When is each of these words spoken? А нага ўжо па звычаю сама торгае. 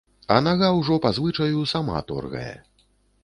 А 0.35 0.37
нага 0.45 0.69
ўжо 0.77 0.95
па 1.03 1.11
звычаю 1.17 1.67
сама 1.73 2.01
торгае. 2.13 2.55